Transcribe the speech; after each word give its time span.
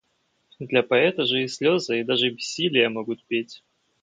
Для 0.71 0.81
поэта 0.93 1.25
же 1.31 1.41
и 1.43 1.47
слёзы 1.57 1.99
и 1.99 2.03
даже 2.09 2.31
бессилие 2.39 2.89
могут 2.97 3.23
петь. 3.27 3.61